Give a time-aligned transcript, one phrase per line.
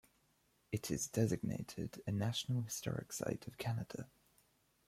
[0.71, 4.09] It is designated a National Historic Site of Canada.